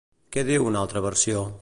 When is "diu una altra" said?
0.47-1.07